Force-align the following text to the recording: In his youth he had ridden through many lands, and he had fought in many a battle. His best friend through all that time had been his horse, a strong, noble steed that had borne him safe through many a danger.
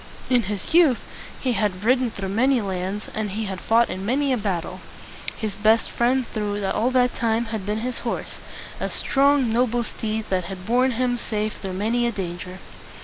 In 0.31 0.41
his 0.49 0.73
youth 0.73 0.97
he 1.39 1.51
had 1.51 1.83
ridden 1.83 2.09
through 2.09 2.29
many 2.29 2.59
lands, 2.59 3.07
and 3.13 3.29
he 3.29 3.45
had 3.45 3.61
fought 3.61 3.87
in 3.87 4.03
many 4.03 4.33
a 4.33 4.37
battle. 4.37 4.81
His 5.37 5.55
best 5.55 5.91
friend 5.91 6.25
through 6.25 6.65
all 6.65 6.89
that 6.89 7.15
time 7.15 7.45
had 7.53 7.67
been 7.67 7.81
his 7.81 7.99
horse, 7.99 8.39
a 8.79 8.89
strong, 8.89 9.51
noble 9.53 9.83
steed 9.83 10.25
that 10.31 10.45
had 10.45 10.65
borne 10.65 10.93
him 10.93 11.19
safe 11.19 11.57
through 11.61 11.73
many 11.73 12.07
a 12.07 12.11
danger. 12.11 12.57